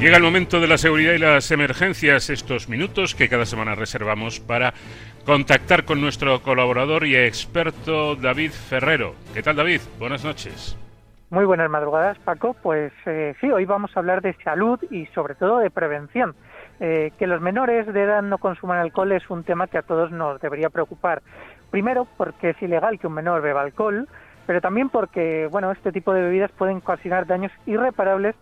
Llega 0.00 0.16
el 0.16 0.22
momento 0.22 0.60
de 0.60 0.68
la 0.68 0.78
seguridad 0.78 1.12
y 1.14 1.18
las 1.18 1.50
emergencias, 1.50 2.30
estos 2.30 2.68
minutos 2.68 3.16
que 3.16 3.28
cada 3.28 3.44
semana 3.44 3.74
reservamos 3.74 4.38
para 4.38 4.72
contactar 5.26 5.84
con 5.84 6.00
nuestro 6.00 6.40
colaborador 6.40 7.04
y 7.04 7.16
experto 7.16 8.14
David 8.14 8.52
Ferrero. 8.52 9.14
¿Qué 9.34 9.42
tal 9.42 9.56
David? 9.56 9.80
Buenas 9.98 10.24
noches. 10.24 10.78
Muy 11.30 11.44
buenas 11.44 11.68
madrugadas, 11.68 12.16
Paco. 12.20 12.54
Pues 12.62 12.92
eh, 13.06 13.34
sí, 13.40 13.50
hoy 13.50 13.64
vamos 13.64 13.90
a 13.96 13.98
hablar 13.98 14.22
de 14.22 14.34
salud 14.44 14.78
y 14.88 15.06
sobre 15.06 15.34
todo 15.34 15.58
de 15.58 15.68
prevención. 15.68 16.36
Eh, 16.78 17.10
que 17.18 17.26
los 17.26 17.40
menores 17.40 17.92
de 17.92 18.00
edad 18.00 18.22
no 18.22 18.38
consuman 18.38 18.78
alcohol 18.78 19.10
es 19.10 19.28
un 19.28 19.42
tema 19.42 19.66
que 19.66 19.78
a 19.78 19.82
todos 19.82 20.12
nos 20.12 20.40
debería 20.40 20.70
preocupar. 20.70 21.22
Primero, 21.72 22.06
porque 22.16 22.50
es 22.50 22.62
ilegal 22.62 23.00
que 23.00 23.08
un 23.08 23.14
menor 23.14 23.42
beba 23.42 23.62
alcohol, 23.62 24.06
pero 24.46 24.60
también 24.60 24.90
porque, 24.90 25.48
bueno, 25.50 25.72
este 25.72 25.90
tipo 25.90 26.14
de 26.14 26.22
bebidas 26.22 26.52
pueden 26.52 26.76
ocasionar 26.76 27.26
daños 27.26 27.50
irreparables 27.66 28.36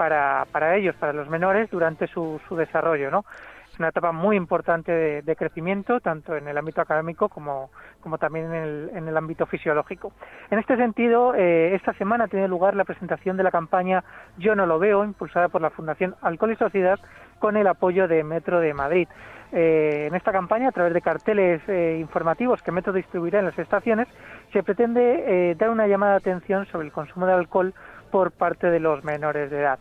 para, 0.00 0.46
para 0.50 0.76
ellos, 0.76 0.96
para 0.96 1.12
los 1.12 1.28
menores, 1.28 1.68
durante 1.68 2.06
su, 2.06 2.40
desarrollo, 2.56 3.10
¿no? 3.10 3.26
Es 3.70 3.78
una 3.78 3.88
etapa 3.88 4.12
muy 4.12 4.34
importante 4.34 5.20
de, 5.20 5.36
crecimiento, 5.36 6.00
tanto 6.00 6.34
en 6.34 6.48
el 6.48 6.56
ámbito 6.56 6.80
académico 6.80 7.28
como, 7.28 7.68
como 8.00 8.16
también 8.16 8.46
en 8.50 9.06
el, 9.06 9.16
ámbito 9.18 9.44
fisiológico. 9.44 10.14
En 10.50 10.58
este 10.58 10.78
sentido, 10.78 11.34
eh, 11.34 11.74
esta 11.74 11.92
semana 11.92 12.28
tiene 12.28 12.48
lugar 12.48 12.76
la 12.76 12.86
presentación 12.86 13.36
de 13.36 13.42
la 13.42 13.50
campaña 13.50 14.02
Yo 14.38 14.54
no 14.54 14.64
lo 14.64 14.78
veo, 14.78 15.04
impulsada 15.04 15.50
por 15.50 15.60
la 15.60 15.68
Fundación 15.68 16.14
Alcohol 16.22 16.52
y 16.52 16.56
Sociedad, 16.56 16.98
con 17.38 17.58
el 17.58 17.66
apoyo 17.66 18.08
de 18.08 18.24
Metro 18.24 18.58
de 18.58 18.72
Madrid. 18.72 19.06
Eh, 19.52 20.06
en 20.08 20.14
esta 20.14 20.32
campaña, 20.32 20.68
a 20.68 20.72
través 20.72 20.94
de 20.94 21.02
carteles 21.02 21.60
eh, 21.68 21.98
informativos 22.00 22.62
que 22.62 22.72
Metro 22.72 22.94
distribuirá 22.94 23.40
en 23.40 23.44
las 23.44 23.58
estaciones, 23.58 24.08
se 24.50 24.62
pretende 24.62 25.54
dar 25.58 25.68
una 25.68 25.86
llamada 25.86 26.12
de 26.12 26.18
atención 26.18 26.64
sobre 26.68 26.86
el 26.86 26.92
consumo 26.92 27.26
de 27.26 27.34
alcohol 27.34 27.74
por 28.10 28.32
parte 28.32 28.70
de 28.70 28.80
los 28.80 29.04
menores 29.04 29.50
de 29.50 29.60
edad. 29.60 29.78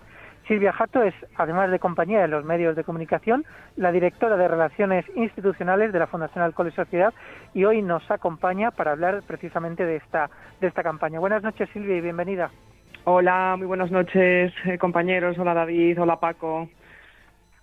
Silvia 0.50 0.74
Jato 0.74 1.04
es, 1.04 1.14
además 1.36 1.70
de 1.70 1.78
compañía 1.78 2.22
de 2.22 2.28
los 2.28 2.44
medios 2.44 2.76
de 2.76 2.84
comunicación, 2.84 3.46
la 3.76 3.92
directora 3.92 4.36
de 4.36 4.48
Relaciones 4.48 5.06
Institucionales 5.16 5.94
de 5.94 6.00
la 6.00 6.08
Fundación 6.08 6.44
Alcohol 6.44 6.70
y 6.70 6.72
Sociedad 6.72 7.14
y 7.54 7.66
hoy 7.66 7.84
nos 7.84 8.10
acompaña 8.10 8.72
para 8.72 8.94
hablar 8.94 9.22
precisamente 9.28 9.86
de 9.86 9.98
esta, 9.98 10.32
de 10.60 10.68
esta 10.68 10.82
campaña. 10.82 11.20
Buenas 11.20 11.44
noches, 11.44 11.70
Silvia, 11.72 11.98
y 11.98 12.02
bienvenida. 12.02 12.50
Hola, 13.04 13.56
muy 13.60 13.68
buenas 13.68 13.92
noches, 13.92 14.52
eh, 14.66 14.80
compañeros. 14.80 15.38
Hola, 15.38 15.54
David. 15.54 16.02
Hola, 16.02 16.20
Paco. 16.20 16.68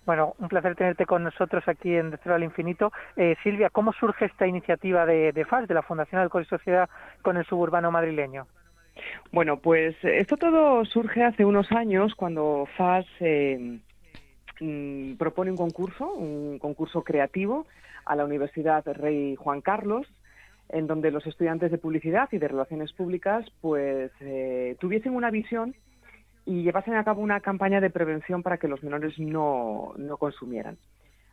Bueno, 0.05 0.35
un 0.39 0.47
placer 0.47 0.75
tenerte 0.75 1.05
con 1.05 1.25
nosotros 1.25 1.67
aquí 1.67 1.93
en 1.93 2.11
De 2.11 2.17
Cero 2.23 2.35
al 2.35 2.43
Infinito. 2.45 2.93
Eh, 3.17 3.35
Silvia, 3.43 3.69
¿cómo 3.69 3.91
surge 3.91 4.23
esta 4.23 4.47
iniciativa 4.47 5.05
de, 5.05 5.33
de 5.33 5.43
FAS, 5.43 5.67
de 5.67 5.73
la 5.73 5.81
Fundación 5.81 6.21
Alcohol 6.21 6.43
y 6.43 6.45
Sociedad, 6.45 6.89
con 7.21 7.35
el 7.35 7.45
suburbano 7.45 7.91
madrileño? 7.91 8.47
Bueno, 9.31 9.59
pues 9.59 9.95
esto 10.03 10.37
todo 10.37 10.85
surge 10.85 11.23
hace 11.23 11.45
unos 11.45 11.71
años 11.71 12.15
cuando 12.15 12.67
FAS 12.77 13.05
eh, 13.19 13.79
mm, 14.59 15.13
propone 15.15 15.51
un 15.51 15.57
concurso, 15.57 16.11
un 16.13 16.59
concurso 16.59 17.03
creativo 17.03 17.67
a 18.05 18.15
la 18.15 18.25
Universidad 18.25 18.85
Rey 18.85 19.35
Juan 19.35 19.61
Carlos, 19.61 20.07
en 20.69 20.87
donde 20.87 21.11
los 21.11 21.25
estudiantes 21.25 21.71
de 21.71 21.77
publicidad 21.77 22.29
y 22.31 22.37
de 22.37 22.47
relaciones 22.47 22.91
públicas 22.93 23.45
pues 23.61 24.11
eh, 24.19 24.75
tuviesen 24.79 25.15
una 25.15 25.31
visión 25.31 25.75
y 26.45 26.63
llevasen 26.63 26.95
a 26.95 27.03
cabo 27.03 27.21
una 27.21 27.41
campaña 27.41 27.81
de 27.81 27.89
prevención 27.89 28.41
para 28.41 28.57
que 28.57 28.69
los 28.69 28.81
menores 28.81 29.19
no, 29.19 29.93
no 29.97 30.17
consumieran. 30.17 30.77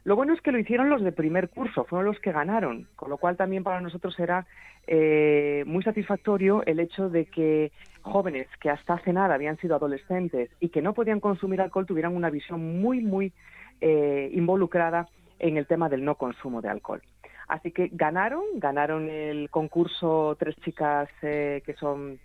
Lo 0.05 0.16
bueno 0.16 0.34
es 0.34 0.41
que 0.42 0.52
lo 0.52 0.58
hicieron 0.58 0.91
los 0.91 1.02
de 1.02 1.12
primer 1.12 1.48
curso, 1.48 1.84
fueron 1.84 2.05
los 2.05 2.20
que 2.20 2.30
ganaron, 2.30 2.86
con 2.94 3.08
lo 3.08 3.16
cual 3.16 3.38
también 3.38 3.64
para 3.64 3.80
nosotros 3.80 4.19
era 4.20 4.47
eh, 4.86 5.64
muy 5.66 5.83
satisfactorio 5.83 6.62
el 6.66 6.78
hecho 6.78 7.08
de 7.08 7.24
que 7.24 7.72
jóvenes 8.02 8.47
que 8.60 8.69
hasta 8.69 8.94
hace 8.94 9.14
nada 9.14 9.34
habían 9.34 9.56
sido 9.56 9.77
adolescentes 9.77 10.50
y 10.60 10.69
que 10.69 10.82
no 10.82 10.92
podían 10.92 11.20
consumir 11.20 11.62
alcohol 11.62 11.87
tuvieran 11.87 12.14
una 12.14 12.28
visión 12.28 12.82
muy, 12.82 13.00
muy 13.00 13.32
eh, 13.81 14.28
involucrada 14.34 15.09
en 15.38 15.56
el 15.56 15.66
tema 15.66 15.88
del 15.88 16.04
no 16.04 16.16
consumo 16.16 16.60
de 16.60 16.69
alcohol. 16.69 17.00
Así 17.48 17.72
que 17.72 17.88
ganaron, 17.91 18.44
ganaron 18.56 19.09
el 19.09 19.48
concurso 19.48 20.37
tres 20.38 20.54
chicas 20.56 21.09
eh, 21.22 21.62
que 21.64 21.72
son 21.75 22.19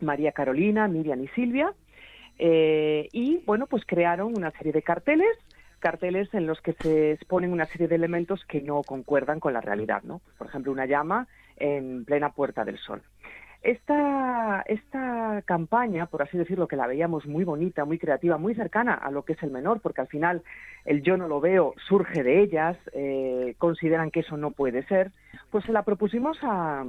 María 0.00 0.32
Carolina, 0.32 0.86
Miriam 0.86 1.24
y 1.24 1.28
Silvia, 1.28 1.72
y 2.38 3.40
bueno, 3.46 3.66
pues 3.66 3.84
crearon 3.86 4.36
una 4.36 4.50
serie 4.50 4.70
de 4.70 4.82
carteles 4.82 5.34
carteles 5.78 6.32
en 6.34 6.46
los 6.46 6.60
que 6.60 6.72
se 6.74 7.12
exponen 7.12 7.52
una 7.52 7.66
serie 7.66 7.88
de 7.88 7.94
elementos 7.94 8.44
que 8.46 8.60
no 8.60 8.82
concuerdan 8.82 9.40
con 9.40 9.52
la 9.52 9.60
realidad, 9.60 10.02
¿no? 10.02 10.20
Por 10.38 10.46
ejemplo, 10.46 10.72
una 10.72 10.86
llama 10.86 11.26
en 11.56 12.04
plena 12.04 12.30
Puerta 12.30 12.64
del 12.64 12.78
Sol. 12.78 13.02
Esta, 13.62 14.62
esta 14.66 15.42
campaña, 15.44 16.06
por 16.06 16.22
así 16.22 16.38
decirlo, 16.38 16.68
que 16.68 16.76
la 16.76 16.86
veíamos 16.86 17.26
muy 17.26 17.42
bonita, 17.42 17.84
muy 17.84 17.98
creativa, 17.98 18.38
muy 18.38 18.54
cercana 18.54 18.94
a 18.94 19.10
lo 19.10 19.24
que 19.24 19.32
es 19.32 19.42
el 19.42 19.50
menor, 19.50 19.80
porque 19.80 20.02
al 20.02 20.06
final 20.06 20.42
el 20.84 21.02
yo 21.02 21.16
no 21.16 21.26
lo 21.26 21.40
veo 21.40 21.74
surge 21.88 22.22
de 22.22 22.42
ellas, 22.42 22.76
eh, 22.92 23.56
consideran 23.58 24.12
que 24.12 24.20
eso 24.20 24.36
no 24.36 24.52
puede 24.52 24.84
ser, 24.84 25.10
pues 25.50 25.64
se 25.64 25.72
la 25.72 25.82
propusimos 25.82 26.38
a, 26.42 26.84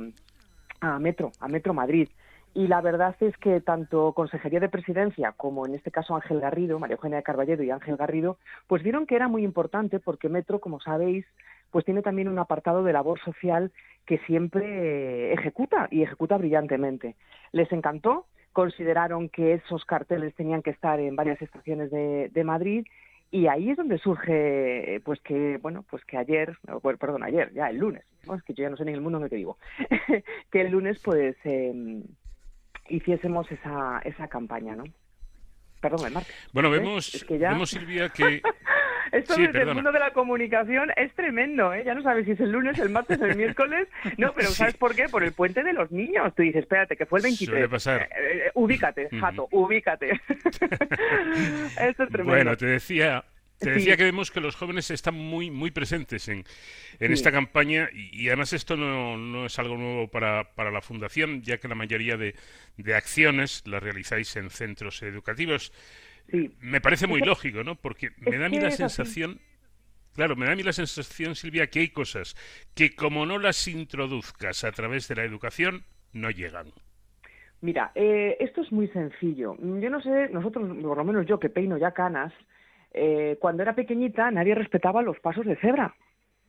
a 0.82 1.00
Metro, 1.00 1.32
a 1.40 1.48
Metro 1.48 1.74
Madrid. 1.74 2.10
Y 2.58 2.66
la 2.66 2.82
verdad 2.82 3.16
es 3.20 3.38
que 3.38 3.62
tanto 3.62 4.14
Consejería 4.14 4.60
de 4.60 4.68
Presidencia 4.68 5.32
como 5.38 5.68
en 5.68 5.76
este 5.76 5.92
caso 5.92 6.16
Ángel 6.16 6.40
Garrido, 6.40 6.80
María 6.80 6.96
Eugenia 6.96 7.22
Carballedo 7.22 7.62
y 7.62 7.70
Ángel 7.70 7.98
Garrido, 7.98 8.40
pues 8.66 8.82
vieron 8.82 9.06
que 9.06 9.16
era 9.16 9.28
muy 9.28 9.44
importante 9.44 10.00
porque 10.00 10.28
Metro, 10.28 10.60
como 10.60 10.80
sabéis, 10.80 11.24
pues 11.70 11.86
tiene 11.86 12.02
también 12.02 12.28
un 12.28 12.40
apartado 12.40 12.84
de 12.84 12.94
labor 12.94 13.20
social 13.20 13.72
que 14.08 14.18
siempre 14.26 15.34
ejecuta 15.34 15.88
y 15.92 16.02
ejecuta 16.02 16.40
brillantemente. 16.40 17.16
Les 17.52 17.72
encantó, 17.72 18.26
consideraron 18.54 19.30
que 19.30 19.54
esos 19.54 19.86
carteles 19.86 20.34
tenían 20.34 20.64
que 20.64 20.72
estar 20.72 21.00
en 21.00 21.16
varias 21.16 21.40
estaciones 21.40 21.92
de, 21.92 22.44
Madrid 22.44 22.88
y 23.30 23.46
ahí 23.46 23.70
es 23.70 23.78
donde 23.78 24.00
surge 24.00 25.00
pues 25.06 25.20
que 25.22 25.60
bueno 25.62 25.84
pues 25.88 26.04
que 26.06 26.18
ayer 26.18 26.58
perdón 26.98 27.24
ayer 27.24 27.54
ya 27.54 27.70
el 27.70 27.78
lunes 27.78 28.06
es 28.24 28.44
que 28.44 28.54
yo 28.54 28.64
ya 28.64 28.70
no 28.70 28.78
sé 28.78 28.86
ni 28.86 28.94
el 28.94 29.02
mundo 29.02 29.18
en 29.18 29.26
el 29.26 29.30
que 29.30 29.36
vivo 29.36 29.58
que 30.50 30.62
el 30.62 30.72
lunes 30.72 30.98
pues 31.04 31.36
eh, 31.44 32.02
hiciésemos 32.90 33.52
esa, 33.52 34.02
esa 34.04 34.28
campaña, 34.28 34.76
¿no? 34.76 34.84
Perdón, 35.82 36.14
Marc. 36.14 36.28
Bueno, 36.54 36.70
vemos, 36.70 37.26
vemos 37.30 37.70
Silvia, 37.70 38.10
que... 38.16 38.42
Esto 39.12 39.36
desde 39.38 39.62
el 39.62 39.74
mundo 39.74 39.92
de 39.92 40.00
la 40.00 40.12
comunicación 40.12 40.92
es 40.98 41.14
tremendo, 41.14 41.74
¿eh? 41.74 41.84
Ya 41.86 41.94
no 41.94 42.02
sabes 42.02 42.26
si 42.26 42.32
es 42.32 42.40
el 42.42 42.52
lunes, 42.52 42.78
el 42.78 42.90
martes, 42.90 43.22
el 43.22 43.38
miércoles. 43.38 43.88
No, 44.18 44.34
pero 44.34 44.48
¿sabes 44.50 44.76
por 44.76 44.96
qué? 44.96 45.08
Por 45.08 45.24
el 45.24 45.32
puente 45.32 45.64
de 45.64 45.72
los 45.72 45.92
niños. 45.92 46.34
Tú 46.36 46.44
dices, 46.44 46.64
espérate, 46.64 46.98
que 46.98 47.06
fue 47.06 47.20
el 47.20 47.24
23. 47.24 47.70
pasar. 47.70 48.02
Eh, 48.02 48.08
eh, 48.48 48.52
ubícate, 48.54 49.10
jato, 49.18 49.48
ubícate. 49.52 50.12
Esto 51.80 52.04
es 52.04 52.10
tremendo. 52.10 52.26
Bueno, 52.26 52.58
te 52.58 52.66
decía 52.66 53.24
te 53.60 53.72
decía 53.72 53.98
que 53.98 54.04
vemos 54.04 54.32
que 54.32 54.40
los 54.40 54.56
jóvenes 54.56 54.92
están 54.92 55.16
muy 55.16 55.50
muy 55.50 55.72
presentes 55.72 56.28
en, 56.28 56.44
en 57.00 57.12
esta 57.12 57.32
campaña 57.32 57.90
y, 57.94 58.28
además 58.28 58.54
esto 58.54 58.78
no, 58.78 59.18
no, 59.18 59.46
es 59.46 59.58
algo 59.60 59.78
nuevo 59.78 60.08
para, 60.10 60.54
para, 60.56 60.72
la 60.72 60.82
Fundación, 60.82 61.42
ya 61.42 61.58
que 61.58 61.68
la 61.68 61.76
mayoría 61.76 62.18
de, 62.18 62.36
de 62.78 62.96
acciones 62.96 63.64
las 63.66 63.82
realizáis 63.82 64.36
en 64.36 64.50
centros 64.50 65.02
educativos. 65.02 65.72
Me 66.60 66.82
parece 66.82 67.08
muy 67.08 67.22
lógico, 67.22 67.64
¿no? 67.64 67.76
Porque 67.76 68.12
me 68.20 68.38
da 68.38 68.48
a 68.48 68.50
mí 68.50 68.60
la 68.60 68.72
sensación... 68.72 69.40
Claro, 70.14 70.36
me 70.36 70.48
da 70.48 70.54
a 70.54 70.56
mí 70.56 70.64
la 70.64 70.74
sensación, 70.74 71.36
Silvia, 71.36 71.68
que 71.68 71.80
hay 71.80 71.90
cosas 71.90 72.36
que 72.74 72.96
como 72.96 73.26
no 73.26 73.38
las 73.38 73.68
introduzcas 73.68 74.64
a 74.64 74.72
través 74.72 75.08
de 75.08 75.16
la 75.16 75.24
educación, 75.24 75.84
no 76.12 76.32
llegan. 76.32 76.74
Mira, 77.62 77.92
eh, 77.96 78.36
esto 78.40 78.62
es 78.62 78.72
muy 78.72 78.88
sencillo. 78.90 79.56
Yo 79.60 79.90
no 79.90 80.02
sé, 80.02 80.30
nosotros, 80.30 80.76
por 80.82 80.98
lo 80.98 81.04
menos 81.04 81.26
yo 81.28 81.40
que 81.40 81.50
peino 81.50 81.78
ya 81.78 81.92
canas, 81.92 82.34
eh, 82.92 83.38
cuando 83.40 83.64
era 83.64 83.76
pequeñita 83.76 84.32
nadie 84.32 84.56
respetaba 84.56 85.02
los 85.02 85.20
pasos 85.20 85.46
de 85.46 85.56
cebra. 85.58 85.96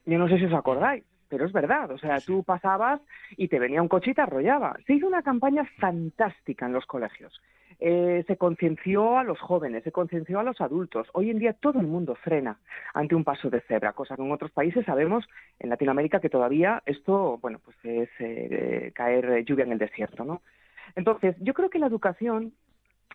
Yo 0.06 0.18
no 0.18 0.28
sé 0.28 0.38
si 0.38 0.46
os 0.46 0.54
acordáis, 0.54 1.04
pero 1.28 1.44
es 1.44 1.52
verdad. 1.52 1.90
O 1.90 1.98
sea, 1.98 2.20
tú 2.20 2.42
pasabas 2.42 3.00
y 3.36 3.48
te 3.48 3.58
venía 3.58 3.82
un 3.82 3.88
coche 3.88 4.12
y 4.12 4.14
te 4.14 4.22
arrollaba. 4.22 4.76
Se 4.86 4.94
hizo 4.94 5.06
una 5.06 5.22
campaña 5.22 5.64
fantástica 5.78 6.66
en 6.66 6.72
los 6.72 6.86
colegios. 6.86 7.40
Eh, 7.80 8.24
se 8.26 8.36
concienció 8.36 9.18
a 9.18 9.24
los 9.24 9.38
jóvenes, 9.38 9.84
se 9.84 9.92
concienció 9.92 10.40
a 10.40 10.42
los 10.42 10.60
adultos. 10.60 11.06
Hoy 11.12 11.30
en 11.30 11.38
día 11.38 11.52
todo 11.52 11.78
el 11.80 11.86
mundo 11.86 12.16
frena 12.16 12.58
ante 12.92 13.14
un 13.14 13.22
paso 13.22 13.50
de 13.50 13.60
cebra, 13.60 13.92
cosa 13.92 14.16
que 14.16 14.22
en 14.22 14.32
otros 14.32 14.50
países 14.50 14.84
sabemos, 14.84 15.28
en 15.60 15.70
Latinoamérica, 15.70 16.20
que 16.20 16.28
todavía 16.28 16.82
esto, 16.86 17.38
bueno, 17.40 17.60
pues 17.64 17.76
es 17.84 18.08
eh, 18.18 18.90
caer 18.94 19.44
lluvia 19.44 19.64
en 19.64 19.72
el 19.72 19.78
desierto, 19.78 20.24
¿no? 20.24 20.42
Entonces, 20.96 21.36
yo 21.38 21.54
creo 21.54 21.70
que 21.70 21.78
la 21.78 21.86
educación 21.86 22.52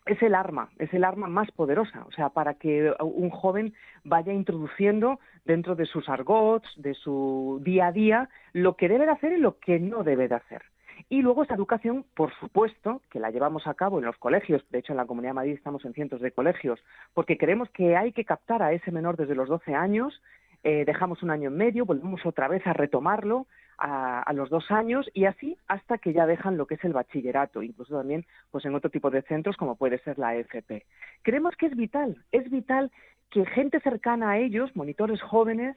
es 0.06 0.22
el 0.22 0.36
arma, 0.36 0.70
es 0.80 0.94
el 0.94 1.04
arma 1.04 1.28
más 1.28 1.50
poderosa, 1.52 2.06
o 2.08 2.12
sea, 2.12 2.30
para 2.30 2.56
que 2.56 2.94
un 3.00 3.30
joven 3.30 3.74
vaya 4.04 4.34
introduciendo 4.34 5.20
dentro 5.46 5.76
de 5.76 5.86
sus 5.86 6.10
argots, 6.10 6.68
de 6.78 6.94
su 6.94 7.62
día 7.64 7.88
a 7.88 7.92
día, 7.92 8.30
lo 8.52 8.76
que 8.76 8.90
debe 8.90 9.06
de 9.06 9.12
hacer 9.12 9.34
y 9.34 9.38
lo 9.38 9.60
que 9.60 9.80
no 9.80 10.04
debe 10.04 10.28
de 10.28 10.36
hacer. 10.36 10.64
Y 11.10 11.22
luego 11.22 11.44
esa 11.44 11.56
educación, 11.56 12.06
por 12.16 12.34
supuesto, 12.36 13.02
que 13.10 13.20
la 13.20 13.32
llevamos 13.32 13.68
a 13.68 13.74
cabo 13.74 14.00
en 14.00 14.06
los 14.06 14.18
colegios, 14.18 14.64
de 14.70 14.80
hecho 14.80 14.94
en 14.94 14.98
la 14.98 15.06
Comunidad 15.06 15.32
de 15.32 15.36
Madrid 15.36 15.54
estamos 15.54 15.84
en 15.86 15.94
cientos 15.94 16.22
de 16.22 16.32
colegios, 16.32 16.80
porque 17.14 17.38
creemos 17.38 17.70
que 17.70 17.96
hay 17.96 18.12
que 18.12 18.26
captar 18.26 18.62
a 18.62 18.74
ese 18.74 18.92
menor 18.92 19.18
desde 19.18 19.36
los 19.36 19.50
12 19.50 19.74
años, 19.74 20.22
eh, 20.64 20.84
dejamos 20.86 21.24
un 21.24 21.32
año 21.32 21.50
en 21.50 21.58
medio, 21.58 21.86
volvemos 21.86 22.26
otra 22.26 22.48
vez 22.48 22.66
a 22.66 22.74
retomarlo, 22.74 23.48
a, 23.78 24.32
los 24.34 24.50
dos 24.50 24.70
años 24.72 25.10
y 25.14 25.26
así 25.26 25.58
hasta 25.68 25.98
que 25.98 26.14
ya 26.14 26.26
dejan 26.26 26.58
lo 26.58 26.66
que 26.66 26.76
es 26.76 26.84
el 26.84 26.94
bachillerato, 26.94 27.62
incluso 27.62 27.98
también 27.98 28.26
pues 28.52 28.66
en 28.66 28.76
otro 28.76 28.90
tipo 28.90 29.10
de 29.10 29.22
centros 29.24 29.58
como 29.58 29.76
puede 29.76 30.00
ser 30.00 30.18
la 30.18 30.36
FP. 30.36 30.86
Creemos 31.22 31.56
que 31.56 31.68
es 31.68 31.76
vital, 31.76 32.24
es 32.32 32.50
vital 32.50 32.92
que 33.30 33.46
gente 33.46 33.80
cercana 33.80 34.32
a 34.32 34.38
ellos, 34.38 34.76
monitores 34.76 35.22
jóvenes, 35.22 35.76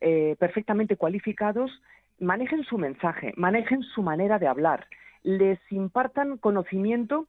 eh, 0.00 0.36
perfectamente 0.38 0.96
cualificados, 0.96 1.70
manejen 2.18 2.64
su 2.64 2.78
mensaje, 2.78 3.32
manejen 3.36 3.82
su 3.82 4.02
manera 4.02 4.38
de 4.38 4.48
hablar, 4.48 4.86
les 5.22 5.58
impartan 5.70 6.38
conocimiento 6.38 7.26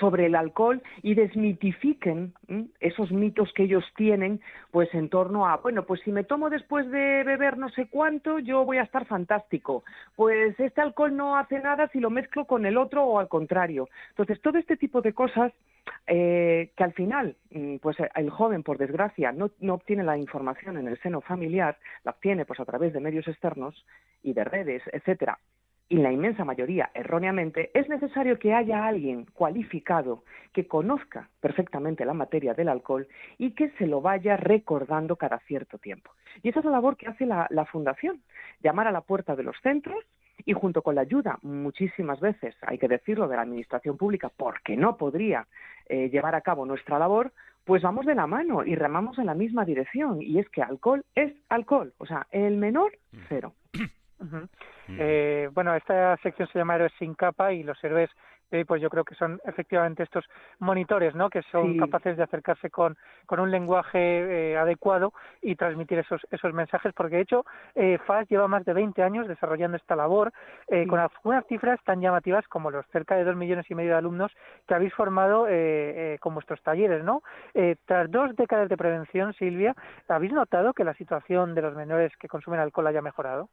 sobre 0.00 0.26
el 0.26 0.34
alcohol 0.34 0.82
y 1.02 1.14
desmitifiquen 1.14 2.34
esos 2.80 3.12
mitos 3.12 3.52
que 3.54 3.64
ellos 3.64 3.84
tienen 3.96 4.40
pues 4.70 4.92
en 4.94 5.08
torno 5.08 5.46
a 5.46 5.56
bueno 5.58 5.84
pues 5.84 6.00
si 6.02 6.12
me 6.12 6.24
tomo 6.24 6.50
después 6.50 6.90
de 6.90 7.22
beber 7.24 7.58
no 7.58 7.68
sé 7.70 7.88
cuánto 7.88 8.38
yo 8.38 8.64
voy 8.64 8.78
a 8.78 8.82
estar 8.82 9.06
fantástico. 9.06 9.84
Pues 10.16 10.58
este 10.58 10.80
alcohol 10.80 11.16
no 11.16 11.36
hace 11.36 11.60
nada 11.60 11.88
si 11.88 12.00
lo 12.00 12.10
mezclo 12.10 12.44
con 12.44 12.66
el 12.66 12.76
otro 12.76 13.04
o 13.04 13.18
al 13.18 13.28
contrario. 13.28 13.88
Entonces 14.10 14.40
todo 14.40 14.58
este 14.58 14.76
tipo 14.76 15.00
de 15.00 15.12
cosas 15.12 15.52
eh, 16.06 16.72
que 16.76 16.84
al 16.84 16.92
final 16.92 17.36
mm, 17.50 17.76
pues 17.76 17.96
el 18.14 18.30
joven 18.30 18.62
por 18.62 18.78
desgracia 18.78 19.32
no, 19.32 19.50
no 19.60 19.74
obtiene 19.74 20.04
la 20.04 20.18
información 20.18 20.76
en 20.76 20.88
el 20.88 20.98
seno 21.00 21.20
familiar 21.20 21.78
la 22.04 22.12
obtiene 22.12 22.44
pues 22.44 22.60
a 22.60 22.64
través 22.64 22.92
de 22.92 23.00
medios 23.00 23.28
externos 23.28 23.86
y 24.22 24.32
de 24.32 24.44
redes 24.44 24.82
etcétera 24.92 25.38
y 25.88 25.96
la 25.96 26.12
inmensa 26.12 26.44
mayoría 26.44 26.90
erróneamente, 26.94 27.70
es 27.72 27.88
necesario 27.88 28.38
que 28.38 28.52
haya 28.52 28.86
alguien 28.86 29.26
cualificado 29.32 30.22
que 30.52 30.66
conozca 30.66 31.30
perfectamente 31.40 32.04
la 32.04 32.14
materia 32.14 32.52
del 32.52 32.68
alcohol 32.68 33.08
y 33.38 33.52
que 33.52 33.70
se 33.78 33.86
lo 33.86 34.00
vaya 34.00 34.36
recordando 34.36 35.16
cada 35.16 35.38
cierto 35.40 35.78
tiempo. 35.78 36.10
Y 36.42 36.50
esa 36.50 36.58
es 36.58 36.64
la 36.66 36.72
labor 36.72 36.96
que 36.96 37.06
hace 37.06 37.26
la, 37.26 37.48
Fundación, 37.70 38.22
llamar 38.62 38.86
a 38.86 38.92
la 38.92 39.00
puerta 39.00 39.36
de 39.36 39.42
los 39.42 39.56
centros 39.62 40.04
y 40.44 40.52
junto 40.52 40.82
con 40.82 40.94
la 40.94 41.02
ayuda, 41.02 41.38
muchísimas 41.42 42.20
veces, 42.20 42.54
hay 42.62 42.78
que 42.78 42.88
decirlo, 42.88 43.28
de 43.28 43.36
la 43.36 43.42
Administración 43.42 43.96
Pública, 43.96 44.30
porque 44.34 44.76
no 44.76 44.96
podría 44.96 45.46
eh, 45.86 46.08
llevar 46.10 46.34
a 46.34 46.40
cabo 46.40 46.64
nuestra 46.64 46.98
labor, 46.98 47.32
pues 47.64 47.82
vamos 47.82 48.06
de 48.06 48.14
la 48.14 48.26
mano 48.26 48.64
y 48.64 48.74
remamos 48.74 49.18
en 49.18 49.26
la 49.26 49.34
misma 49.34 49.64
dirección. 49.64 50.22
Y 50.22 50.38
es 50.38 50.48
que 50.48 50.62
alcohol 50.62 51.04
es 51.14 51.34
alcohol, 51.48 51.92
o 51.98 52.06
sea, 52.06 52.26
el 52.30 52.56
menor, 52.56 52.92
cero. 53.28 53.54
Eh, 54.88 55.48
bueno, 55.52 55.74
esta 55.74 56.16
sección 56.18 56.48
se 56.48 56.58
llama 56.58 56.76
Héroes 56.76 56.92
sin 56.98 57.14
capa 57.14 57.52
y 57.52 57.62
los 57.62 57.82
héroes 57.84 58.10
eh, 58.50 58.64
pues 58.66 58.80
yo 58.80 58.88
creo 58.88 59.04
que 59.04 59.14
son 59.14 59.40
efectivamente 59.44 60.02
estos 60.02 60.24
monitores, 60.58 61.14
¿no? 61.14 61.28
Que 61.28 61.42
son 61.52 61.76
capaces 61.76 62.16
de 62.16 62.22
acercarse 62.22 62.70
con, 62.70 62.96
con 63.26 63.40
un 63.40 63.50
lenguaje 63.50 64.52
eh, 64.52 64.56
adecuado 64.56 65.12
y 65.42 65.54
transmitir 65.54 65.98
esos, 65.98 66.26
esos 66.30 66.54
mensajes, 66.54 66.94
porque 66.94 67.16
de 67.16 67.22
hecho 67.22 67.44
eh, 67.74 67.98
FAS 68.06 68.26
lleva 68.28 68.48
más 68.48 68.64
de 68.64 68.72
20 68.72 69.02
años 69.02 69.28
desarrollando 69.28 69.76
esta 69.76 69.96
labor 69.96 70.32
con 70.88 70.98
algunas 70.98 71.46
cifras 71.46 71.80
tan 71.84 72.00
llamativas 72.00 72.46
como 72.48 72.70
los 72.70 72.86
cerca 72.86 73.16
de 73.16 73.24
dos 73.24 73.36
millones 73.36 73.66
y 73.70 73.74
medio 73.74 73.90
de 73.90 73.96
alumnos 73.96 74.32
que 74.66 74.74
habéis 74.74 74.94
formado 74.94 75.46
con 76.20 76.34
vuestros 76.34 76.62
talleres, 76.62 77.02
¿no? 77.02 77.22
tras 77.86 78.10
dos 78.10 78.36
décadas 78.36 78.68
de 78.68 78.76
prevención, 78.76 79.32
Silvia, 79.34 79.74
¿habéis 80.08 80.32
notado 80.32 80.74
que 80.74 80.84
la 80.84 80.94
situación 80.94 81.54
de 81.54 81.62
los 81.62 81.74
menores 81.74 82.12
que 82.18 82.28
consumen 82.28 82.60
alcohol 82.60 82.86
haya 82.86 83.02
mejorado? 83.02 83.48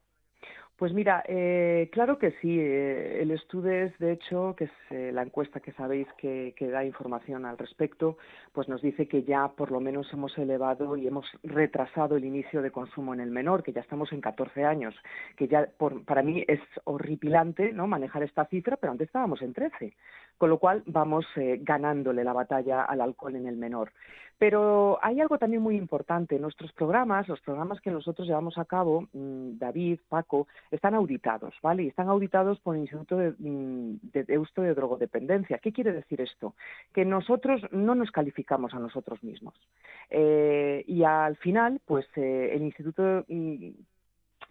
Pues 0.78 0.92
mira, 0.92 1.24
eh, 1.26 1.90
claro 1.94 2.20
que 2.20 2.32
sí. 2.42 2.60
Eh, 2.60 3.22
el 3.22 3.32
Estudes, 3.32 3.98
de 3.98 4.12
hecho, 4.12 4.56
que 4.58 4.66
es 4.66 4.72
eh, 4.90 5.12
la 5.14 5.22
encuesta 5.22 5.62
que 5.62 5.72
sabéis 5.72 6.06
que, 6.18 6.54
da 6.60 6.84
información 6.84 7.46
al 7.46 7.58
respecto, 7.58 8.18
pues 8.52 8.68
nos 8.68 8.82
dice 8.82 9.08
que 9.08 9.24
ya 9.24 9.48
por 9.48 9.72
lo 9.72 9.80
menos 9.80 10.12
hemos 10.12 10.38
elevado 10.38 10.98
y 10.98 11.08
hemos 11.08 11.26
retrasado 11.44 12.18
el 12.18 12.26
inicio 12.26 12.62
de 12.62 12.72
consumo 12.72 13.14
en 13.14 13.22
el 13.22 13.32
menor, 13.32 13.64
que 13.64 13.72
ya 13.72 13.80
estamos 13.80 14.12
en 14.12 14.20
14 14.20 14.66
años, 14.66 14.94
que 15.38 15.48
ya 15.48 15.70
para 16.06 16.24
mí 16.24 16.44
es 16.46 16.60
horripilante 16.84 17.72
no 17.72 17.88
manejar 17.88 18.24
esta 18.24 18.46
cifra, 18.46 18.76
pero 18.76 18.92
antes 18.92 19.08
estábamos 19.08 19.42
en 19.42 19.54
13, 19.54 19.94
con 20.38 20.50
lo 20.50 20.58
cual 20.58 20.84
vamos 20.88 21.26
ganándole 21.60 22.24
la 22.24 22.34
batalla 22.34 22.84
al 22.84 23.00
alcohol 23.00 23.36
en 23.36 23.48
el 23.48 23.56
menor. 23.56 23.92
Pero 24.38 25.00
hay 25.02 25.22
algo 25.22 25.38
también 25.38 25.62
muy 25.62 25.78
importante. 25.78 26.38
Nuestros 26.40 26.74
programas, 26.74 27.28
los 27.28 27.40
programas 27.40 27.80
que 27.80 27.92
nosotros 27.92 28.28
llevamos 28.28 28.58
a 28.58 28.66
cabo, 28.66 29.08
mm, 29.14 29.58
David, 29.58 30.00
Paco, 30.10 30.48
están 30.76 30.96
auditados, 30.96 31.54
¿vale? 31.62 31.84
Y 31.84 31.88
están 31.88 32.10
auditados 32.10 32.60
por 32.60 32.76
el 32.76 32.82
Instituto 32.82 33.18
de, 33.18 33.34
mm, 33.38 34.00
de, 34.14 34.24
de 34.24 34.74
Drogodependencia. 34.74 35.58
¿Qué 35.60 35.72
quiere 35.72 35.92
decir 35.92 36.22
esto? 36.22 36.56
Que 36.94 37.06
nosotros 37.06 37.62
no 37.72 37.96
nos 37.96 38.12
calificamos 38.12 38.74
a 38.74 38.80
nosotros 38.80 39.24
mismos. 39.24 39.56
Eh, 40.10 40.84
y 40.88 41.04
al 41.04 41.36
final, 41.38 41.82
pues 41.86 42.06
eh, 42.16 42.52
el 42.54 42.64
Instituto 42.64 43.26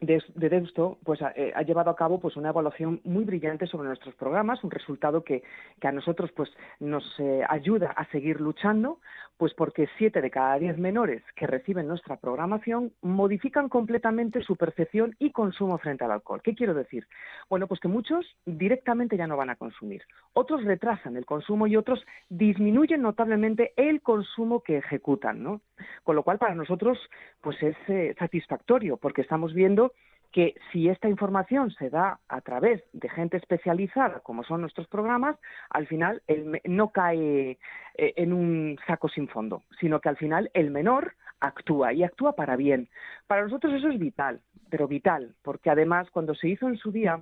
mm, 0.01 0.07
de, 0.07 0.49
Deusto 0.49 0.99
pues 1.05 1.21
eh, 1.37 1.53
ha, 1.55 1.63
llevado 1.63 1.91
a 1.91 1.97
cabo 1.97 2.21
pues 2.21 2.37
una 2.37 2.51
evaluación 2.51 3.01
muy 3.05 3.25
brillante 3.25 3.67
sobre 3.67 3.89
nuestros 3.89 4.15
programas 4.15 4.63
un 4.65 4.71
resultado 4.71 5.23
que, 5.23 5.43
que 5.81 5.89
a 5.89 5.93
nosotros 5.93 6.31
pues 6.33 6.51
nos 6.81 7.05
eh, 7.19 7.43
ayuda 7.49 7.91
a 7.91 8.05
seguir 8.07 8.41
luchando 8.41 8.99
pues 9.37 9.53
porque 9.55 9.89
siete 9.99 10.21
de 10.21 10.31
cada 10.31 10.59
diez 10.59 10.79
menores 10.79 11.23
que 11.35 11.47
reciben 11.47 11.89
nuestra 11.89 12.17
programación 12.17 12.93
modifican 13.03 13.69
completamente 13.69 14.43
su 14.43 14.57
percepción 14.57 15.17
y 15.19 15.33
consumo 15.33 15.79
frente 15.79 16.05
al 16.05 16.13
alcohol. 16.13 16.41
Qué 16.43 16.55
quiero 16.55 16.75
decir 16.75 17.07
bueno 17.49 17.67
pues 17.67 17.81
que 17.81 17.89
muchos 17.89 18.27
directamente 18.47 19.17
ya 19.17 19.27
no 19.27 19.37
van 19.37 19.51
a 19.51 19.57
consumir. 19.57 20.03
Otros 20.33 20.65
retrasan 20.65 21.17
el 21.17 21.27
consumo 21.27 21.67
y 21.67 21.77
otros 21.77 22.05
disminuyen 22.29 23.03
notablemente 23.03 23.73
el 23.77 24.03
consumo 24.03 24.63
que 24.63 24.79
ejecutan 24.79 25.43
no 25.43 25.61
con 26.03 26.17
lo 26.17 26.23
cual 26.23 26.39
para 26.39 26.55
nosotros 26.55 26.99
pues 27.41 27.61
es 27.63 27.77
eh, 27.89 28.15
satisfactorio 28.19 28.97
porque 28.97 29.23
estamos 29.23 29.53
viendo 29.55 29.93
que 30.35 30.57
si 30.73 30.89
esta 30.89 31.09
información 31.09 31.71
se 31.71 31.91
da 31.91 32.19
a 32.29 32.41
través 32.41 32.83
de 32.93 33.09
gente 33.09 33.37
especializada, 33.37 34.19
como 34.19 34.43
son 34.43 34.63
nuestros 34.63 34.89
programas, 34.89 35.37
al 35.71 35.87
final 35.87 36.25
no 36.65 36.91
cae 36.91 37.57
eh, 37.95 38.15
en 38.17 38.33
un 38.33 38.77
saco 38.85 39.09
sin 39.09 39.29
fondo, 39.29 39.63
sino 39.79 40.01
que 40.01 40.09
al 40.09 40.17
final 40.17 40.51
el 40.53 40.73
menor 40.73 41.15
actúa 41.39 41.93
y 41.93 42.03
actúa 42.03 42.35
para 42.35 42.57
bien. 42.57 42.89
Para 43.29 43.45
nosotros 43.45 43.75
eso 43.75 43.89
es 43.89 44.01
vital, 44.01 44.41
pero 44.71 44.89
vital, 44.89 45.37
porque 45.43 45.71
además 45.71 46.11
cuando 46.11 46.35
se 46.35 46.49
hizo 46.49 46.67
en 46.67 46.79
su 46.79 46.91
día 46.91 47.21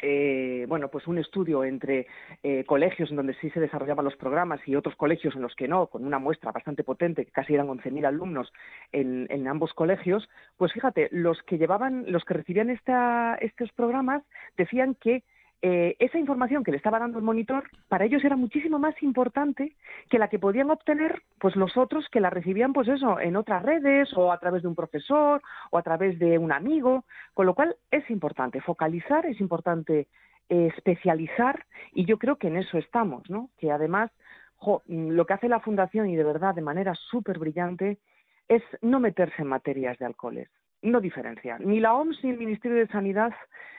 eh, 0.00 0.66
bueno, 0.68 0.88
pues 0.88 1.06
un 1.06 1.18
estudio 1.18 1.64
entre 1.64 2.06
eh, 2.42 2.64
colegios 2.64 3.10
en 3.10 3.16
donde 3.16 3.34
sí 3.34 3.50
se 3.50 3.60
desarrollaban 3.60 4.04
los 4.04 4.16
programas 4.16 4.60
y 4.66 4.76
otros 4.76 4.96
colegios 4.96 5.34
en 5.34 5.42
los 5.42 5.54
que 5.54 5.68
no, 5.68 5.88
con 5.88 6.04
una 6.04 6.18
muestra 6.18 6.52
bastante 6.52 6.84
potente, 6.84 7.24
que 7.24 7.32
casi 7.32 7.54
eran 7.54 7.68
11.000 7.68 8.06
alumnos 8.06 8.52
en, 8.92 9.26
en, 9.30 9.48
ambos 9.48 9.74
colegios, 9.74 10.28
pues 10.56 10.72
fíjate, 10.72 11.08
los 11.10 11.42
que 11.42 11.58
llevaban, 11.58 12.04
los 12.08 12.24
que 12.24 12.34
recibían 12.34 12.70
esta, 12.70 13.36
estos 13.40 13.72
programas 13.72 14.22
decían 14.56 14.94
que 14.94 15.24
eh, 15.60 15.96
esa 15.98 16.18
información 16.18 16.62
que 16.62 16.70
le 16.70 16.76
estaba 16.76 17.00
dando 17.00 17.18
el 17.18 17.24
monitor 17.24 17.64
para 17.88 18.04
ellos 18.04 18.24
era 18.24 18.36
muchísimo 18.36 18.78
más 18.78 18.94
importante 19.02 19.74
que 20.08 20.18
la 20.18 20.28
que 20.28 20.38
podían 20.38 20.70
obtener 20.70 21.22
pues 21.40 21.56
los 21.56 21.76
otros 21.76 22.06
que 22.12 22.20
la 22.20 22.30
recibían 22.30 22.72
pues 22.72 22.86
eso 22.86 23.18
en 23.18 23.34
otras 23.34 23.64
redes 23.64 24.08
o 24.16 24.30
a 24.30 24.38
través 24.38 24.62
de 24.62 24.68
un 24.68 24.76
profesor 24.76 25.42
o 25.72 25.78
a 25.78 25.82
través 25.82 26.18
de 26.20 26.38
un 26.38 26.52
amigo. 26.52 27.04
Con 27.34 27.46
lo 27.46 27.54
cual 27.54 27.76
es 27.90 28.08
importante 28.08 28.60
focalizar 28.60 29.26
es 29.26 29.40
importante 29.40 30.06
eh, 30.48 30.70
especializar 30.76 31.66
y 31.92 32.04
yo 32.04 32.18
creo 32.18 32.36
que 32.36 32.46
en 32.46 32.56
eso 32.58 32.78
estamos 32.78 33.28
no 33.28 33.50
que 33.58 33.72
además 33.72 34.12
lo 34.86 35.26
que 35.26 35.34
hace 35.34 35.48
la 35.48 35.60
fundación 35.60 36.08
y 36.08 36.16
de 36.16 36.24
verdad 36.24 36.54
de 36.54 36.62
manera 36.62 36.94
súper 36.94 37.38
brillante 37.38 37.98
es 38.48 38.62
no 38.80 39.00
meterse 39.00 39.42
en 39.42 39.48
materias 39.48 39.98
de 39.98 40.06
alcoholes 40.06 40.48
no 40.82 41.00
diferencia. 41.00 41.58
Ni 41.58 41.80
la 41.80 41.94
OMS 41.94 42.22
ni 42.22 42.30
el 42.30 42.38
Ministerio 42.38 42.76
de 42.78 42.86
Sanidad 42.88 43.32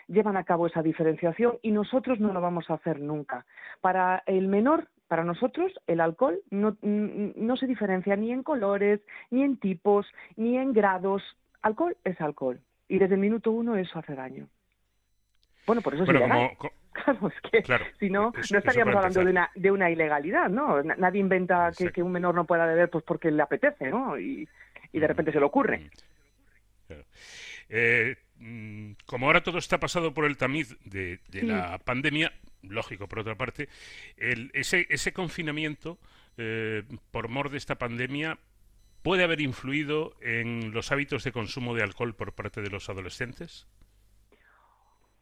llevan 0.07 0.37
a 0.37 0.43
cabo 0.43 0.67
esa 0.67 0.81
diferenciación 0.81 1.57
y 1.61 1.71
nosotros 1.71 2.19
no 2.19 2.33
lo 2.33 2.41
vamos 2.41 2.69
a 2.69 2.75
hacer 2.75 2.99
nunca. 2.99 3.45
Para 3.81 4.23
el 4.25 4.47
menor, 4.47 4.87
para 5.07 5.23
nosotros, 5.23 5.71
el 5.87 6.01
alcohol 6.01 6.39
no, 6.49 6.77
no 6.81 7.57
se 7.57 7.67
diferencia 7.67 8.15
ni 8.15 8.31
en 8.31 8.43
colores, 8.43 9.01
ni 9.29 9.43
en 9.43 9.57
tipos, 9.57 10.07
ni 10.35 10.57
en 10.57 10.73
grados. 10.73 11.23
Alcohol 11.61 11.95
es 12.03 12.19
alcohol. 12.21 12.59
Y 12.87 12.97
desde 12.97 13.15
el 13.15 13.21
minuto 13.21 13.51
uno 13.51 13.75
eso 13.75 13.99
hace 13.99 14.15
daño. 14.15 14.47
Bueno, 15.65 15.81
por 15.81 15.93
eso 15.93 16.03
es 16.03 16.09
ilegal. 16.09 16.51
Claro, 16.91 17.29
es 17.29 17.51
que 17.51 17.63
si 17.99 18.09
no, 18.09 18.33
no 18.51 18.57
estaríamos 18.57 18.95
hablando 18.95 19.23
de 19.23 19.29
una, 19.29 19.49
de 19.55 19.71
una 19.71 19.89
ilegalidad, 19.89 20.49
¿no? 20.49 20.83
Nadie 20.83 21.21
inventa 21.21 21.71
que, 21.77 21.91
que, 21.91 22.03
un 22.03 22.11
menor 22.11 22.35
no 22.35 22.45
pueda 22.45 22.65
beber 22.65 22.89
pues 22.89 23.05
porque 23.05 23.31
le 23.31 23.41
apetece, 23.41 23.89
¿no? 23.89 24.19
Y, 24.19 24.49
y 24.91 24.99
de 24.99 25.07
repente 25.07 25.31
se 25.31 25.39
le 25.39 25.45
ocurre. 25.45 25.89
Mm. 27.69 27.73
Eh, 27.73 28.15
mm, 28.37 28.91
como 29.05 29.27
ahora 29.27 29.43
todo 29.43 29.57
está 29.57 29.79
pasado 29.79 30.13
por 30.13 30.25
el 30.25 30.37
tamiz 30.37 30.77
de, 30.85 31.19
la 31.31 31.77
pandemia, 31.79 32.31
lógico 32.63 33.07
por 33.07 33.19
otra 33.19 33.35
parte, 33.35 33.69
ese, 34.17 34.87
ese 34.89 35.13
confinamiento 35.13 35.97
eh, 36.37 36.83
por 37.11 37.27
mor 37.27 37.49
de 37.49 37.57
esta 37.57 37.75
pandemia 37.75 38.37
puede 39.03 39.23
haber 39.23 39.41
influido 39.41 40.13
en 40.21 40.71
los 40.71 40.91
hábitos 40.91 41.23
de 41.23 41.31
consumo 41.31 41.75
de 41.75 41.83
alcohol 41.83 42.15
por 42.15 42.33
parte 42.33 42.61
de 42.61 42.69
los 42.69 42.89
adolescentes. 42.89 43.67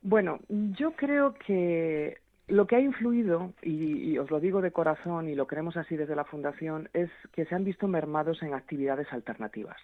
Bueno, 0.02 0.40
yo 0.50 0.92
creo 0.92 1.34
que 1.34 2.18
lo 2.48 2.66
que 2.66 2.76
ha 2.76 2.80
influido, 2.80 3.54
y, 3.62 4.18
os 4.18 4.30
lo 4.32 4.40
digo 4.40 4.62
de 4.62 4.72
corazón 4.72 5.28
y 5.28 5.36
lo 5.36 5.48
queremos 5.48 5.76
así 5.76 5.96
desde 5.96 6.16
la 6.16 6.24
Fundación, 6.24 6.90
es 6.94 7.10
que 7.34 7.46
se 7.46 7.56
han 7.56 7.64
visto 7.64 7.88
mermados 7.88 8.42
en 8.42 8.54
actividades 8.54 9.12
alternativas. 9.12 9.78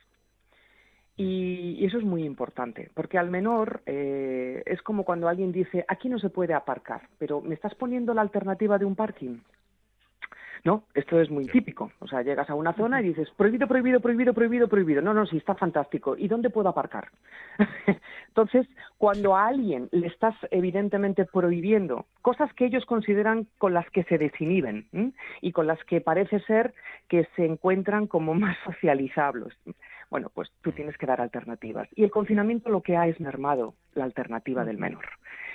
Y, 1.15 1.85
eso 1.85 1.97
es 1.97 2.03
muy 2.03 2.23
importante, 2.23 2.89
porque 2.95 3.19
al 3.19 3.29
menor 3.29 3.81
eh, 3.85 4.63
es 4.65 4.81
como 4.81 5.03
cuando 5.03 5.27
alguien 5.27 5.51
dice, 5.51 5.85
aquí 5.87 6.09
no 6.09 6.17
se 6.17 6.29
puede 6.29 6.53
aparcar, 6.53 7.07
pero 7.19 7.41
¿me 7.41 7.53
estás 7.53 7.75
poniendo 7.75 8.13
la 8.13 8.21
alternativa 8.21 8.77
de 8.77 8.85
un 8.85 8.95
parking? 8.95 9.37
No, 10.65 10.85
esto 10.93 11.19
es 11.19 11.29
muy 11.29 11.45
típico. 11.45 11.91
O 11.99 12.07
sea, 12.07 12.21
llegas 12.21 12.49
a 12.49 12.55
una 12.55 12.71
zona 12.73 13.01
y 13.01 13.09
dices, 13.09 13.29
prohibido, 13.35 13.67
prohibido, 13.67 13.99
prohibido, 13.99 14.33
prohibido, 14.33 14.69
prohibido. 14.69 15.01
No, 15.01 15.13
no, 15.13 15.25
sí, 15.25 15.35
está 15.35 15.55
fantástico. 15.55 16.15
¿Y 16.17 16.29
dónde 16.29 16.49
puedo 16.49 16.69
aparcar? 16.69 17.09
Entonces, 18.29 18.65
cuando 18.97 19.35
a 19.35 19.47
alguien 19.47 19.89
le 19.91 20.07
estás 20.07 20.35
evidentemente 20.51 21.25
prohibiendo 21.25 22.05
cosas 22.21 22.53
que 22.53 22.65
ellos 22.65 22.85
consideran 22.85 23.47
con 23.57 23.73
las 23.73 23.89
que 23.89 24.03
se 24.05 24.17
desinhiben 24.17 24.87
y 25.41 25.51
con 25.51 25.67
las 25.67 25.83
que 25.83 25.99
parece 25.99 26.39
ser 26.41 26.73
que 27.09 27.27
se 27.35 27.45
encuentran 27.45 28.07
como 28.07 28.33
más 28.33 28.57
socializables, 28.63 29.53
bueno, 30.13 30.29
pues 30.31 30.51
tú 30.61 30.71
tienes 30.71 30.95
que 30.95 31.07
dar 31.07 31.21
alternativas. 31.21 31.89
Y 31.95 32.03
el 32.03 32.11
confinamiento 32.11 32.69
lo 32.69 32.81
que 32.81 32.95
ha 32.95 33.07
es 33.07 33.19
mermado 33.19 33.73
la 33.95 34.03
alternativa 34.03 34.63
del 34.63 34.77
menor. 34.77 35.03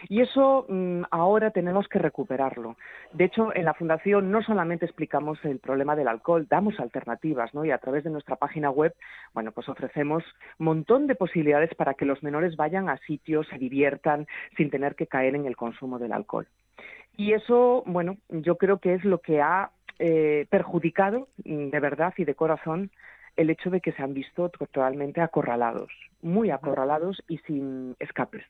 Y 0.09 0.21
eso 0.21 0.67
mm, 0.69 1.03
ahora 1.13 1.53
tenemos 1.53 1.87
que 1.87 2.01
recuperarlo. 2.01 2.77
De 3.13 3.27
hecho, 3.27 3.55
en 3.55 3.65
la 3.65 3.75
Fundación 3.75 4.33
no 4.33 4.43
solamente 4.43 4.85
explicamos 4.85 5.39
el 5.45 5.61
problema 5.61 5.95
del 5.95 6.09
alcohol, 6.09 6.49
damos 6.51 6.81
alternativas, 6.81 7.55
¿no? 7.55 7.65
Y 7.65 7.71
a 7.71 7.79
través 7.79 8.03
de 8.03 8.11
nuestra 8.11 8.35
página 8.35 8.69
web, 8.69 8.97
bueno, 9.33 9.53
pues 9.53 9.69
ofrecemos 9.69 10.25
un 10.59 10.67
montón 10.67 11.07
de 11.07 11.15
posibilidades 11.15 11.73
para 11.77 11.95
que 11.95 12.05
los 12.05 12.25
menores 12.25 12.57
vayan 12.57 12.89
a 12.89 12.99
sitios, 13.07 13.47
se 13.47 13.59
diviertan, 13.59 14.27
sin 14.57 14.71
tener 14.71 14.97
que 14.97 15.07
caer 15.07 15.37
en 15.37 15.47
el 15.47 15.57
consumo 15.57 16.01
del 16.01 16.13
alcohol. 16.13 16.49
Y 17.17 17.33
eso, 17.33 17.85
bueno, 17.87 18.17
yo 18.29 18.57
creo 18.57 18.79
que 18.79 18.95
es 18.95 19.05
lo 19.05 19.19
que 19.19 19.41
ha 19.41 19.71
eh, 20.01 20.47
perjudicado 20.51 21.29
mm, 21.45 21.69
de 21.69 21.79
verdad 21.79 22.13
y 22.17 22.25
de 22.25 22.35
corazón 22.35 22.91
el 23.39 23.51
hecho 23.51 23.71
de 23.71 23.81
que 23.81 23.93
se 23.93 24.03
han 24.03 24.13
visto 24.13 24.49
totalmente 24.49 25.21
acorralados, 25.21 25.91
muy 26.21 26.51
acorralados 26.51 27.23
y 27.29 27.39
sin 27.39 27.95
escapes. 28.01 28.45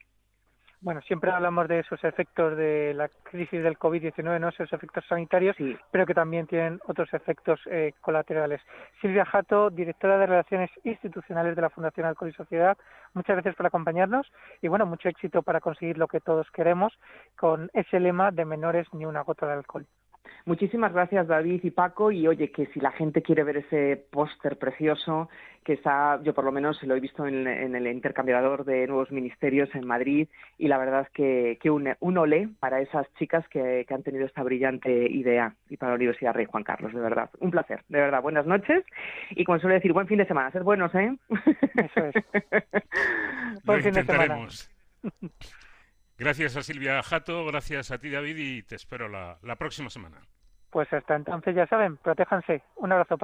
Bueno, 0.80 1.02
siempre 1.02 1.30
hablamos 1.32 1.66
de 1.66 1.80
esos 1.80 2.02
efectos 2.04 2.56
de 2.56 2.94
la 2.94 3.08
crisis 3.08 3.62
del 3.64 3.78
COVID-19, 3.78 4.40
¿no? 4.40 4.48
esos 4.48 4.72
efectos 4.72 5.04
sanitarios, 5.08 5.56
pero 5.90 6.06
que 6.06 6.14
también 6.14 6.46
tienen 6.46 6.80
otros 6.86 7.12
efectos 7.12 7.60
eh, 7.66 7.92
colaterales. 8.00 8.62
Silvia 9.00 9.24
Jato, 9.24 9.70
directora 9.70 10.18
de 10.18 10.26
Relaciones 10.26 10.70
Institucionales 10.84 11.56
de 11.56 11.62
la 11.62 11.70
Fundación 11.70 12.06
Alcohol 12.06 12.30
y 12.30 12.34
Sociedad, 12.34 12.78
muchas 13.12 13.34
gracias 13.34 13.56
por 13.56 13.66
acompañarnos 13.66 14.30
y 14.62 14.68
bueno, 14.68 14.86
mucho 14.86 15.08
éxito 15.08 15.42
para 15.42 15.60
conseguir 15.60 15.98
lo 15.98 16.06
que 16.06 16.20
todos 16.20 16.48
queremos 16.52 16.96
con 17.36 17.68
ese 17.74 17.98
lema 17.98 18.30
de 18.30 18.44
menores 18.44 18.86
ni 18.92 19.04
una 19.04 19.22
gota 19.22 19.46
de 19.46 19.54
alcohol. 19.54 19.86
Muchísimas 20.44 20.92
gracias 20.92 21.26
David 21.26 21.60
y 21.62 21.70
Paco 21.70 22.10
y 22.10 22.26
oye 22.26 22.50
que 22.50 22.66
si 22.66 22.80
la 22.80 22.92
gente 22.92 23.22
quiere 23.22 23.44
ver 23.44 23.58
ese 23.58 24.02
póster 24.10 24.56
precioso 24.56 25.28
que 25.64 25.74
está, 25.74 26.18
yo 26.22 26.32
por 26.32 26.44
lo 26.44 26.52
menos 26.52 26.82
lo 26.82 26.96
he 26.96 27.00
visto 27.00 27.26
en, 27.26 27.46
el 27.46 27.86
intercambiador 27.86 28.64
de 28.64 28.86
nuevos 28.86 29.10
ministerios 29.10 29.68
en 29.74 29.86
Madrid 29.86 30.26
y 30.56 30.66
la 30.66 30.78
verdad 30.78 31.02
es 31.02 31.10
que, 31.10 31.58
que 31.60 31.70
un, 31.70 31.90
un 32.00 32.16
olé 32.16 32.48
para 32.58 32.80
esas 32.80 33.06
chicas 33.18 33.46
que, 33.48 33.84
han 33.90 34.02
tenido 34.02 34.24
esta 34.24 34.42
brillante 34.42 34.90
idea 35.10 35.54
y 35.68 35.76
para 35.76 35.92
la 35.92 35.96
Universidad 35.96 36.32
Rey 36.32 36.46
Juan 36.46 36.64
Carlos, 36.64 36.94
de 36.94 37.00
verdad. 37.00 37.28
Un 37.40 37.50
placer, 37.50 37.82
de 37.88 38.00
verdad. 38.00 38.22
Buenas 38.22 38.46
noches 38.46 38.82
y 39.30 39.44
como 39.44 39.58
suele 39.58 39.74
decir, 39.74 39.92
buen 39.92 40.06
fin 40.06 40.18
de 40.18 40.26
semana. 40.26 40.50
Ser 40.52 40.62
buenos, 40.62 40.94
¿eh? 40.94 41.14
Eso 41.74 42.06
es. 42.06 42.14
buen 43.64 43.82
fin 43.82 43.92
de 43.92 44.04
semana. 44.04 44.46
Gracias 46.18 46.56
a 46.56 46.62
Silvia 46.62 47.00
Jato, 47.02 47.46
gracias 47.46 47.92
a 47.92 47.98
ti 47.98 48.10
David 48.10 48.36
y 48.36 48.62
te 48.62 48.74
espero 48.74 49.08
la, 49.08 49.38
la 49.42 49.56
próxima 49.56 49.88
semana. 49.88 50.18
Pues 50.70 50.92
hasta 50.92 51.16
entonces 51.16 51.54
ya 51.54 51.66
saben, 51.66 51.96
protéjanse. 51.96 52.62
Un 52.76 52.92
abrazo, 52.92 53.16